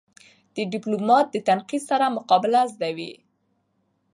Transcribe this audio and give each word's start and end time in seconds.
د 0.55 0.57
ډيپلومات 0.73 1.25
د 1.31 1.35
تنقید 1.47 1.83
سره 1.89 2.05
مقابله 2.17 2.61
زده 2.73 2.89
وي. 2.97 3.11